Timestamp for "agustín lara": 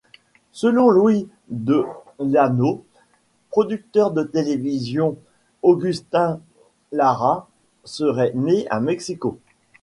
5.63-7.47